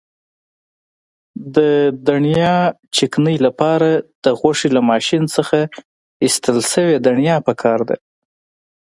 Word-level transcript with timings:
د 1.55 1.57
دڼیا 2.07 2.55
چکنۍ 2.97 3.37
لپاره 3.45 3.89
د 4.23 4.25
غوښې 4.39 4.69
له 4.75 4.81
ماشین 4.91 5.23
څخه 5.35 5.57
ایستل 6.23 6.57
شوې 6.71 6.95
دڼیا 7.07 7.35
پکار 7.47 7.79
ده. 7.89 7.97